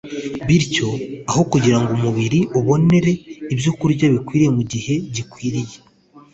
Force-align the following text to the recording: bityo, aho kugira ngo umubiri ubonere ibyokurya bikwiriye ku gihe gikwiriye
bityo, 0.47 0.87
aho 1.29 1.41
kugira 1.51 1.77
ngo 1.79 1.89
umubiri 1.97 2.39
ubonere 2.59 3.11
ibyokurya 3.53 4.05
bikwiriye 4.13 4.51
ku 4.57 4.63
gihe 4.71 4.93
gikwiriye 5.13 5.75